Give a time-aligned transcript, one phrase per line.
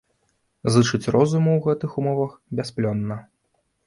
[0.75, 3.19] Зычыць розуму ў гэтых умовах бясплённа.